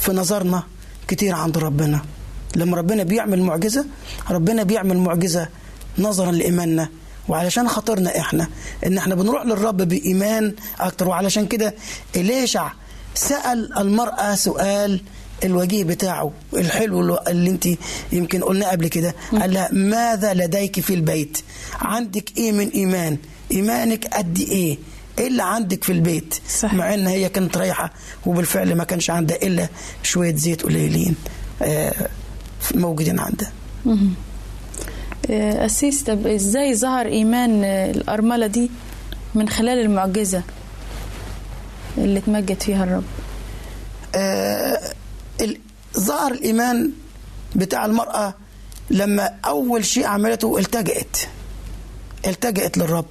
[0.00, 0.62] في نظرنا
[1.08, 2.00] كتير عند ربنا.
[2.56, 3.84] لما ربنا بيعمل معجزة
[4.30, 5.48] ربنا بيعمل معجزة
[6.00, 6.88] نظرا لإيماننا.
[7.28, 8.48] وعلشان خاطرنا إحنا
[8.86, 11.08] إن إحنا بنروح للرب بإيمان أكتر.
[11.08, 11.74] وعلشان كده
[12.16, 12.72] إليشع
[13.14, 15.00] سأل المرأة سؤال
[15.44, 17.68] الوجيه بتاعه الحلو اللي- أنت
[18.12, 19.14] يمكن قلنا قبل كده.
[19.40, 21.38] قال لها ماذا لديك في البيت؟
[21.80, 23.18] عندك إيه من إيمان؟
[23.50, 24.78] إيمانك قد إيه؟
[25.18, 26.34] إيه اللي عندك في البيت.
[26.58, 26.74] صح.
[26.74, 27.92] مع إن هي كانت رايحة
[28.26, 29.68] وبالفعل ما كانش عندها إلا
[30.02, 31.14] شوية زيت قليلين
[31.62, 32.08] آه،
[32.74, 33.52] موجودين عندها.
[35.30, 38.70] أسيس طب إزاي ظهر إيمان آه، الأرملة دي
[39.34, 40.42] من خلال المعجزة
[41.98, 43.04] اللي تمجد فيها الرب؟
[44.14, 44.80] آه،
[45.98, 46.90] ظهر الإيمان
[47.56, 48.34] بتاع المرأة
[48.90, 51.16] لما أول شيء عملته التجأت.
[52.26, 53.06] التجأت للرب.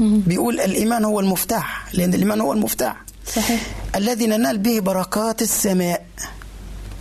[0.00, 2.96] بيقول الإيمان هو المفتاح لأن الإيمان هو المفتاح.
[3.34, 3.60] صحيح.
[3.96, 6.06] الذي ننال به بركات السماء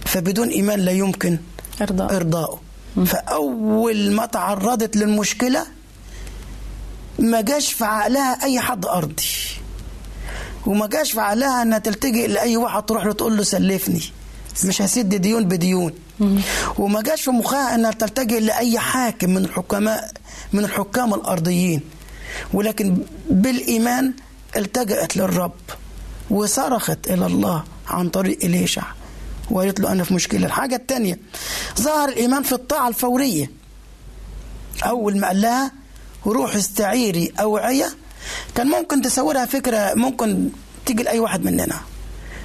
[0.05, 1.37] فبدون إيمان لا يمكن
[2.15, 2.59] إرضاء.
[3.05, 5.65] فأول ما تعرضت للمشكلة
[7.19, 9.23] ما جاش في عقلها أي حد أرضي.
[10.65, 14.01] وما جاش في عقلها إنها تلتجئ لأي واحد تروح له تقول له سلفني.
[14.65, 15.93] مش هسد ديون بديون.
[16.77, 20.11] وما جاش في مخها إنها تلتجئ لأي حاكم من الحكماء
[20.53, 21.81] من الحكام الأرضيين.
[22.53, 22.97] ولكن
[23.29, 24.13] بالإيمان
[24.57, 25.59] التجأت للرب
[26.29, 28.83] وصرخت إلى الله عن طريق إليشع.
[29.51, 30.45] وقالت له أنا في مشكلة.
[30.45, 31.19] الحاجة الثانية
[31.81, 33.51] ظهر الإيمان في الطاعة الفورية.
[34.85, 35.71] أول ما قال لها
[36.25, 37.89] روح استعيري أوعية
[38.55, 40.49] كان ممكن تصورها فكرة ممكن
[40.85, 41.79] تيجي لاي واحد مننا.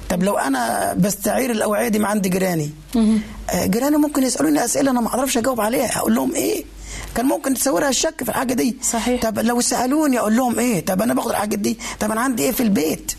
[0.09, 2.71] طب لو أنا بستعير الأوعية دي من عند جيراني.
[3.49, 5.97] آه، جيراني ممكن يسألوني أسئلة أنا ما أعرفش أجاوب عليها.
[5.97, 6.65] أقول لهم إيه؟
[7.15, 8.77] كان ممكن تصورها الشك في الحاجة دي.
[8.81, 9.21] صحيح.
[9.21, 11.79] طب لو سألوني أقول لهم إيه؟ طب أنا باخد الحاجات دي.
[11.99, 13.11] طب أنا عندي إيه في البيت؟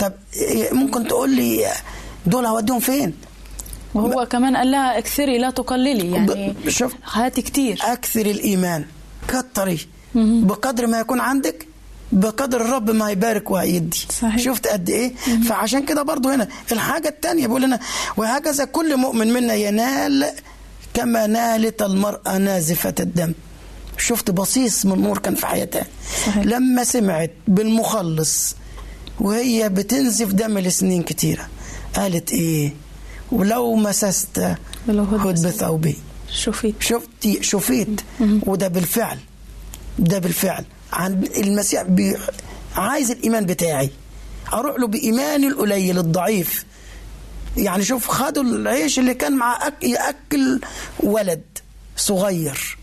[0.00, 1.68] طب إيه ممكن تقول لي
[2.26, 3.14] دول هوديهم فين؟
[3.94, 7.78] وهو كمان قال لها اكثري لا تقللي يعني شوف هاتي كتير.
[7.82, 8.84] أكثر الإيمان
[9.28, 9.78] كتري.
[10.14, 11.66] بقدر ما يكون عندك
[12.12, 14.06] بقدر الرب ما يبارك ويدي.
[14.20, 14.36] صحيح.
[14.36, 15.14] شفت قد إيه؟
[15.48, 17.78] فعشان كده برضو هنا الحاجة الثانية بيقول لنا
[18.16, 20.26] وهكذا كل مؤمن منا ينال
[20.94, 23.32] كما نالت المرأة نازفة الدم.
[23.98, 25.86] شفت بصيص من نور كان في حياتها.
[26.26, 26.44] صحيح.
[26.44, 28.56] لما سمعت بالمخلص
[29.20, 31.48] وهي بتنزف دم لسنين كتيرة.
[31.94, 32.72] قالت إيه؟
[33.32, 34.38] ولو مسست
[34.88, 35.96] هد بثوبي.
[36.32, 38.00] شوفي شفتي شفيت.
[38.20, 39.18] وده بالفعل.
[39.98, 40.64] ده بالفعل.
[40.92, 42.16] عن المسيح بي
[42.76, 43.90] عايز الإيمان بتاعي.
[44.52, 46.64] أروح له بإيماني القليل الضعيف.
[47.56, 49.84] يعني شوف خدوا العيش اللي كان مع أك...
[49.84, 50.60] ياكل
[51.00, 51.42] ولد
[51.96, 52.78] صغير.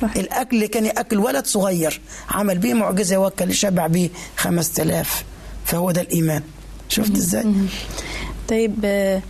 [0.00, 0.16] صحيح.
[0.16, 2.00] الأكل اللي كان ياكل ولد صغير.
[2.30, 5.24] عمل بيه معجزة وكل شبع بيه 5000
[5.64, 6.42] فهو ده الإيمان.
[6.88, 7.54] شفت إزاي؟
[8.48, 9.22] طيب آه،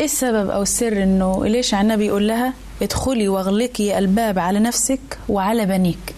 [0.00, 2.52] إيه السبب أو السر إنه ليش النبي يقول لها
[2.82, 6.14] ادخلي واغلقي الباب على نفسك وعلى بنيك؟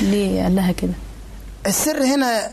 [0.00, 0.92] ليه قال لها كده؟
[1.66, 2.52] السر هنا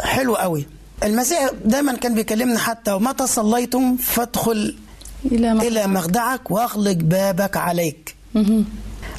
[0.00, 0.66] حلو قوي.
[1.02, 4.76] المسيح دايما كان بيكلمنا حتى ومتى صليتم فادخل
[5.24, 8.14] إلى مخدعك, إلى مخدعك واغلق بابك عليك.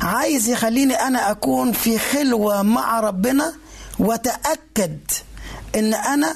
[0.01, 3.53] عايز يخليني أنا أكون في خلوة مع ربنا
[3.99, 4.97] وأتأكد
[5.75, 6.35] إن أنا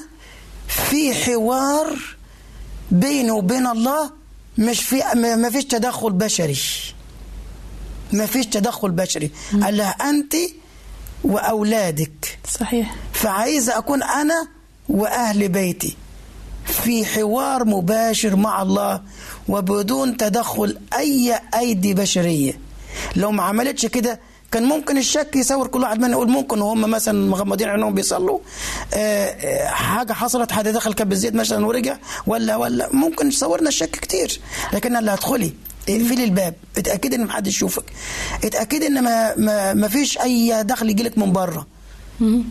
[0.68, 1.98] في حوار
[2.90, 4.10] بيني وبين الله
[4.58, 6.58] مش في ما فيش تدخل بشري.
[8.12, 9.30] ما فيش تدخل بشري.
[9.62, 10.34] قال لها أنت
[11.24, 12.38] وأولادك.
[12.60, 12.94] صحيح.
[13.12, 14.48] فعايزه أكون أنا
[14.88, 15.96] وأهل بيتي.
[16.64, 19.02] في حوار مباشر مع الله
[19.48, 22.58] وبدون تدخل أي أيدي بشرية.
[23.16, 24.20] لو ما عملتش كده
[24.54, 28.38] كان ممكن الشك يصور كل واحد منا يقول ممكن وهم مثلا مغمضين عينهم بيصلوا.
[28.94, 31.96] آه، آه، حاجة حصلت حد دخل كب الزيت مثلا ورجع
[32.26, 34.40] ولا ولا ممكن يصورنا الشك كتير.
[34.72, 35.52] لكن اللي هتدخلي
[35.88, 37.84] اقفلي الباب اتأكدي إن محدش يشوفك.
[38.44, 41.66] اتأكدي إن ما ما, ما فيش أي دخل يجيلك من بره.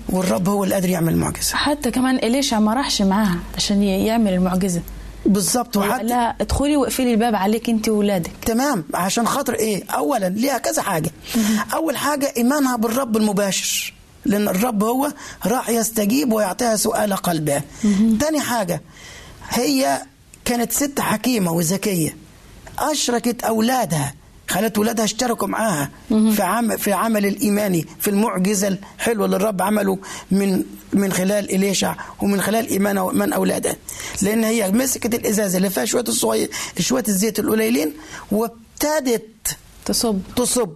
[0.10, 4.82] والرب هو اللي قادر يعمل معجزه حتى كمان إليشع ما راحش معاها عشان يعمل المعجزة.
[5.26, 10.58] بالظبط قال لها ادخلي واقفلي الباب عليك انت واولادك تمام عشان خاطر إيه؟ اولا ليها
[10.58, 11.12] كذا حاجة.
[11.74, 13.94] أول حاجة إيمانها بالرب المباشر
[14.26, 15.12] لأن الرب هو
[15.46, 17.64] راح يستجيب ويعطيها سؤال قلبها
[18.20, 18.82] تاني حاجة
[19.50, 20.02] هي
[20.46, 22.18] كانت ست حكيمة وذكيه
[22.80, 24.14] أشركت أولادها
[24.50, 28.68] خلت ولادها اشتركوا معاها في عمل في عمل الإيماني في المعجزة
[28.98, 30.00] الحلوة اللي الرب عمله
[30.32, 30.64] من
[30.94, 33.76] من خلال إليشع ومن خلال إيمان من أولادها.
[34.22, 37.94] لأن هي مسكت الإزازة اللي فيها شوية الصغير شوية الزيت القليلين
[38.32, 40.20] وابتدت تصب.
[40.36, 40.70] تصب.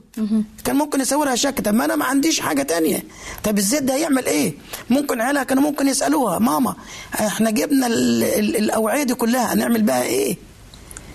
[0.63, 3.03] كان ممكن يصورها شك طب ما أنا ما عنديش حاجة تانية.
[3.43, 4.53] طب الزيت ده هيعمل إيه؟
[4.89, 6.75] ممكن عيالها كانوا ممكن يسألوها ماما
[7.15, 10.37] إحنا جبنا ال- ال- الأوعية دي كلها هنعمل بها إيه؟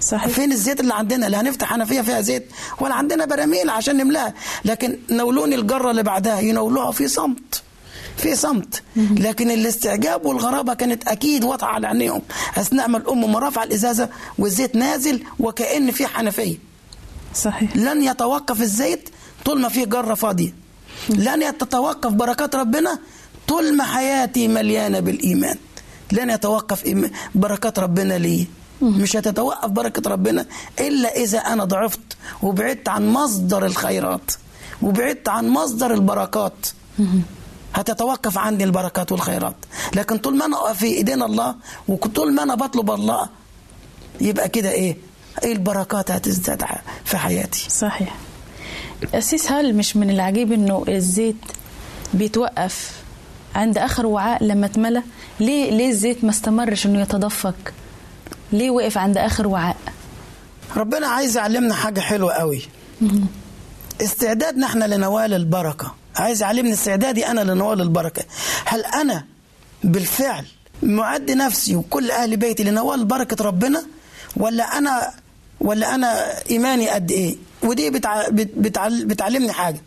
[0.03, 0.29] صحيح.
[0.29, 2.47] فين الزيت اللي عندنا؟ لا هنفتح حنفيه فيها زيت.
[2.81, 4.35] ولا عندنا براميل عشان نملاها.
[4.65, 7.63] لكن نولوني الجرة اللي بعدها ينولوها في صمت.
[8.17, 8.83] في صمت.
[8.97, 12.23] لكن الاستعجاب والغرابة كانت أكيد واضحة على عينيهم.
[12.57, 16.57] أثناء ما الأم ما رفع الإزازة والزيت نازل وكأن في حنفية.
[17.35, 17.77] صحيح.
[17.77, 19.09] لن يتوقف الزيت
[19.45, 20.55] طول ما في جرة فاضية.
[21.09, 22.99] لن تتوقف بركات ربنا
[23.49, 25.57] طول ما حياتي مليانة بالإيمان.
[26.13, 28.47] لن يتوقف بركات ربنا لي
[28.83, 30.47] مش هتتوقف بركة ربنا
[30.81, 32.01] إلا إذا أنا ضعفت
[32.43, 34.31] وبعدت عن مصدر الخيرات
[34.83, 36.67] وبعدت عن مصدر البركات.
[37.75, 39.55] هتتوقف عني البركات والخيرات.
[39.95, 41.55] لكن طول ما أنا في إيدين الله
[41.89, 43.29] وطول ما أنا بطلب الله
[44.21, 44.97] يبقى كده إيه؟
[45.45, 46.65] إيه البركات هتزداد
[47.05, 48.15] في حياتي؟ صحيح.
[49.15, 51.37] أسيس هل مش من العجيب إنه الزيت
[52.15, 52.93] بيتوقف
[53.55, 55.03] عند آخر وعاء لما اتملى؟
[55.41, 57.55] ليه ليه الزيت ما استمرش إنه يتدفق؟
[58.53, 59.77] ليه وقف عند آخر وعاء؟
[60.77, 62.63] ربنا عايز يعلمنا حاجة حلوة قوي.
[64.01, 65.95] استعدادنا إحنا لنوال البركة.
[66.17, 68.23] عايز يعلمني استعدادي أنا لنوال البركة.
[68.65, 69.25] هل أنا
[69.85, 70.45] بالفعل
[70.83, 73.83] معد نفسي وكل أهل بيتي لنوال بركة ربنا؟
[74.37, 75.11] ولا أنا
[75.61, 78.29] ولا أنا إيماني قد إيه؟ ودي بتع...
[78.29, 78.51] بت...
[78.57, 79.05] بتعل...
[79.05, 79.81] بتعلمني حاجة.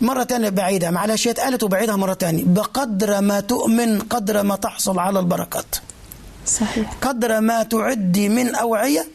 [0.00, 2.44] مرة تانية بعيدة معلش هي اتقالت وبعيدها مرة تانية.
[2.46, 5.76] بقدر ما تؤمن قدر ما تحصل على البركات.
[6.46, 6.92] صحيح.
[7.02, 9.06] قدر ما تعدي من أوعية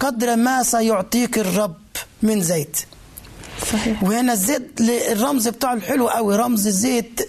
[0.00, 1.76] قدر ما سيعطيك الرب
[2.22, 2.76] من زيت.
[3.72, 4.02] صحيح.
[4.02, 7.20] وهنا الزيت الرمز بتاعه الحلو قوي رمز زيت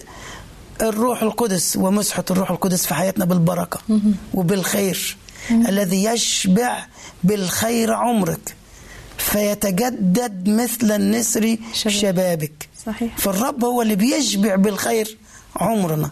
[0.81, 3.79] الروح القدس ومسحة الروح القدس في حياتنا بالبركة
[4.33, 5.17] وبالخير.
[5.51, 6.85] الذي يشبع
[7.23, 8.55] بالخير عمرك
[9.17, 12.69] فيتجدد مثل النسر شبابك.
[12.85, 13.17] صحيح.
[13.17, 15.17] فالرب هو اللي بيشبع بالخير
[15.55, 16.11] عمرنا.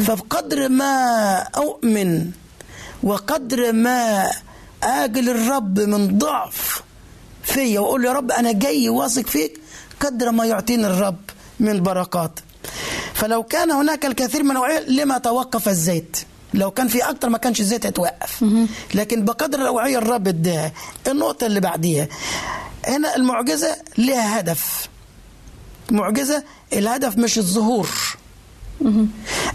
[0.00, 0.94] فبقدر ما
[1.56, 2.30] أؤمن
[3.02, 4.30] وقدر ما
[4.82, 6.82] آجل الرب من ضعف
[7.42, 9.60] فيا وأقول يا رب أنا جاي واثق فيك
[10.00, 11.16] قدر ما يعطيني الرب
[11.60, 12.40] من بركات.
[13.14, 16.16] فلو كان هناك الكثير من الأوعية لما توقف الزيت؟
[16.54, 18.44] لو كان في أكتر ما كانش الزيت هيتوقف.
[18.94, 20.72] لكن بقدر الأوعية الرب اداها.
[21.08, 22.08] النقطة اللي بعديها
[22.88, 24.88] هنا المعجزة لها هدف.
[25.90, 27.88] معجزة الهدف مش الظهور.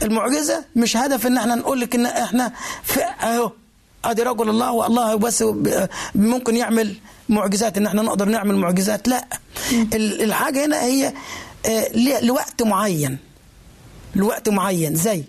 [0.03, 2.51] المعجزة مش هدف إن إحنا نقول لك إن إحنا
[2.83, 3.51] في أهو.
[4.05, 5.43] أدي رجل الله والله بس
[6.15, 6.95] ممكن يعمل
[7.29, 9.07] معجزات إن إحنا نقدر نعمل معجزات.
[9.07, 9.25] لا.
[9.71, 11.13] ال- الحاجة هنا هي
[11.65, 13.17] آه، لوقت معين.
[14.15, 14.95] لوقت معين.
[14.95, 15.23] زي.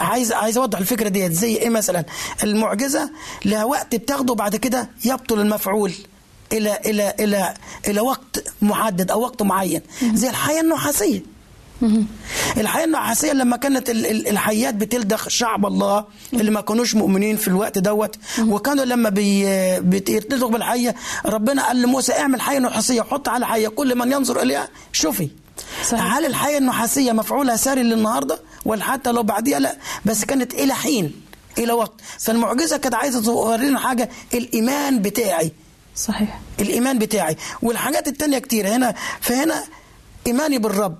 [0.00, 1.32] عايز عايز أوضح الفكرة ديت.
[1.32, 2.04] زي إيه مثلا؟
[2.44, 3.10] المعجزة
[3.44, 5.92] لها وقت بتاخده بعد كده يبطل المفعول
[6.52, 7.54] إلى إلى إلى
[7.88, 9.80] إلى وقت محدد أو وقت معين.
[10.14, 11.22] زي الحياة النحاسية.
[12.56, 17.48] الحياة النحاسيه لما كانت ال- ال- الحيات بتلدغ شعب الله اللي ما كانوش مؤمنين في
[17.48, 19.44] الوقت دوت وكانوا لما بي
[19.80, 20.94] بيتلدغ بالحية
[21.26, 25.28] ربنا قال لموسى اعمل حيه نحاسيه حط على حيه كل من ينظر إليها شوفي.
[25.84, 26.14] صحيح.
[26.16, 31.12] هل الحياة النحاسيه مفعولها ساري للنهاردة؟ ولا حتى لو بعديها لا بس كانت إلى حين
[31.58, 31.92] إلى وقت.
[32.18, 35.52] فالمعجزة كانت عايزة تورينا حاجة الإيمان بتاعي.
[35.96, 36.40] صحيح.
[36.60, 37.36] الإيمان بتاعي.
[37.62, 38.68] والحاجات التانية كتير.
[38.68, 39.64] هنا فهنا
[40.26, 40.96] إيماني بالرب.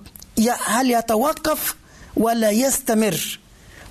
[0.49, 1.75] هل يتوقف
[2.17, 3.39] ولا يستمر؟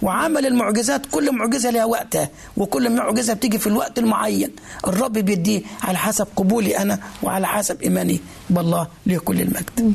[0.03, 4.51] وعمل المعجزات كل معجزة لها وقتها وكل معجزة بتيجي في الوقت المعين.
[4.87, 8.21] الرب بيديه على حسب قبولي أنا وعلى حسب إيماني
[8.51, 9.95] بالله له كل المجد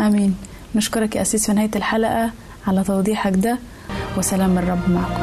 [0.00, 0.36] آمين.
[0.74, 2.30] نشكرك يا أسيس في نهاية الحلقة
[2.66, 3.58] على توضيحك ده
[4.18, 5.22] وسلام الرب معكم.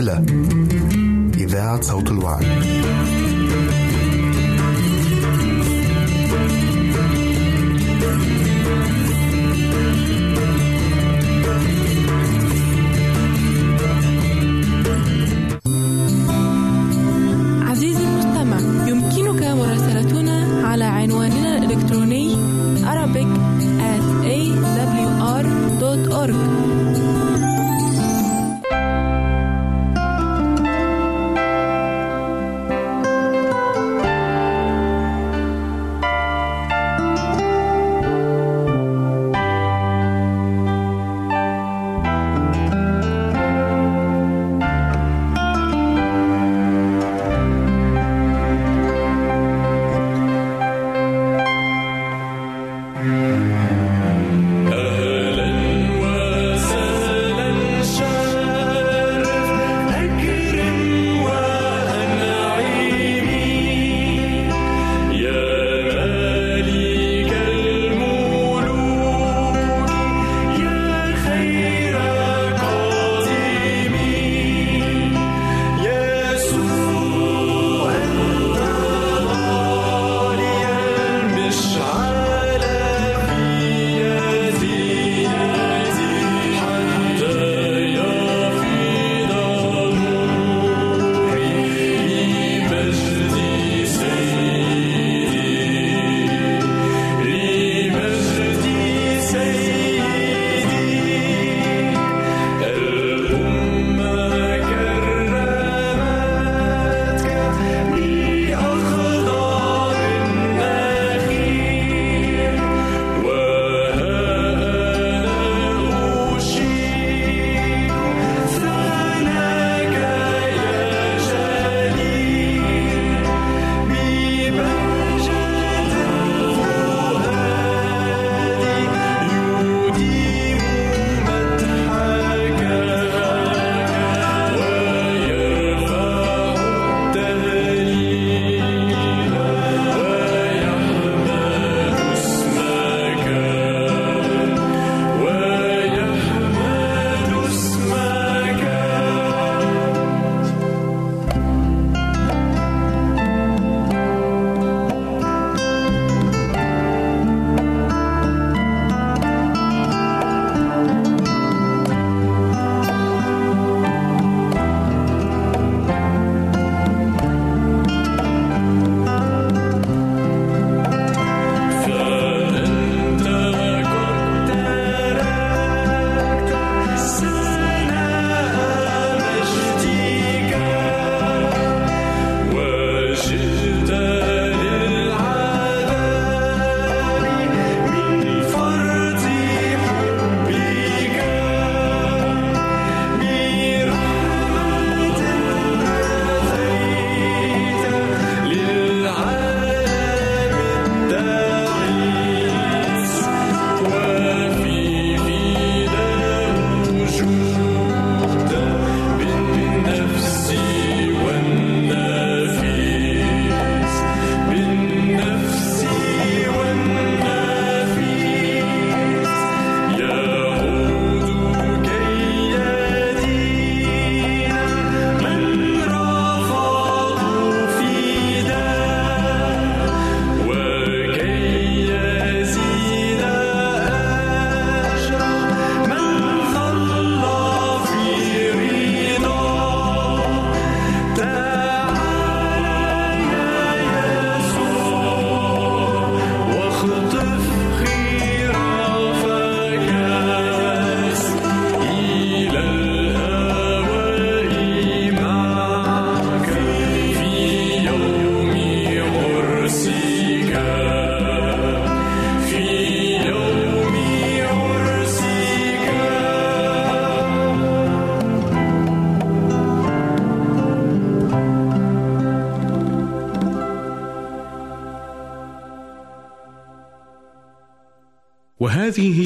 [0.00, 0.24] إلى
[1.36, 2.79] إذاعة صوت الوعي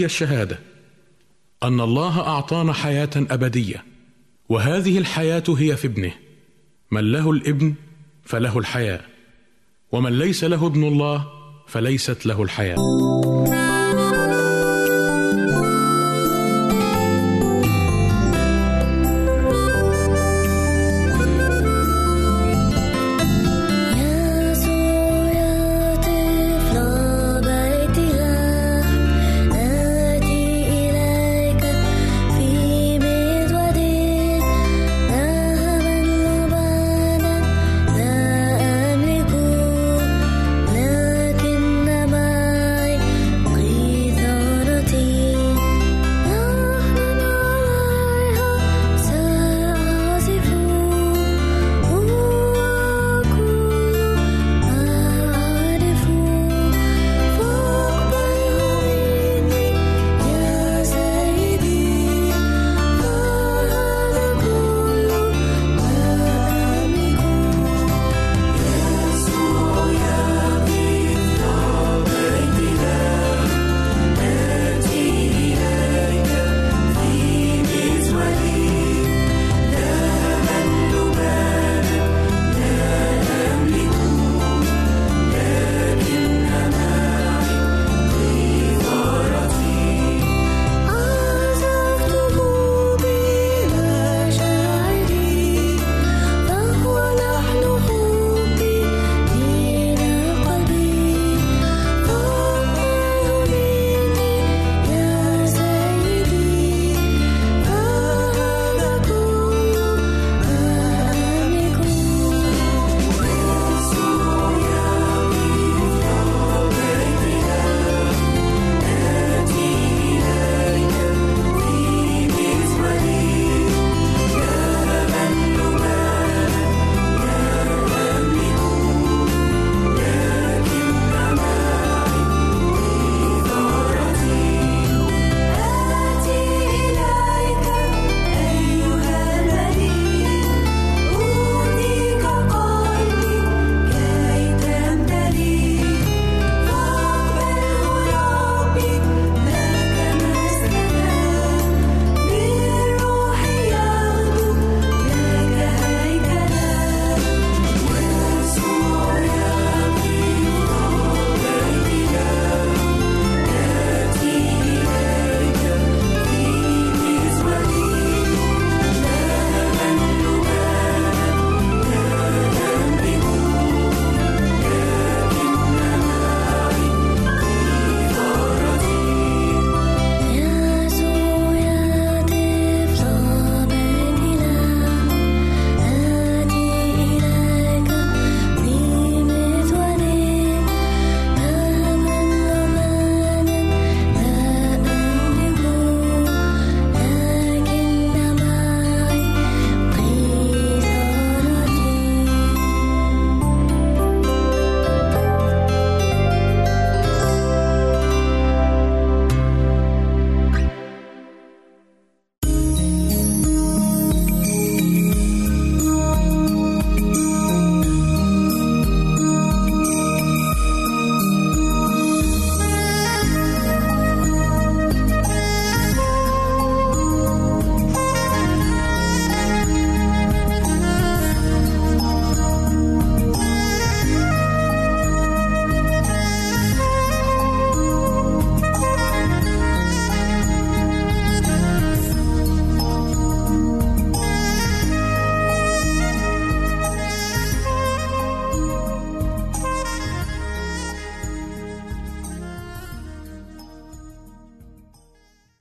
[0.05, 0.59] الشهادة؟
[1.63, 3.85] أن الله أعطانا حياة أبدية
[4.49, 6.13] وهذه الحياة هي في ابنه.
[6.91, 7.75] من له الإبن
[8.25, 9.01] فله الحياة
[9.93, 11.27] ومن ليس له ابن الله
[11.67, 12.77] فليست له الحياة.